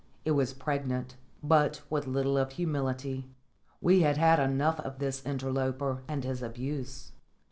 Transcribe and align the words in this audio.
It 0.25 0.31
was 0.31 0.51
pregnant, 0.55 1.15
but 1.43 1.83
with 1.91 2.07
little 2.07 2.35
of 2.35 2.53
humility. 2.53 3.29
We 3.81 4.01
had 4.01 4.17
had 4.17 4.39
enough 4.39 4.79
of 4.79 4.97
this 4.97 5.23
interloper 5.23 6.01
and 6.07 6.23
his 6.23 6.41
abuse. 6.41 7.11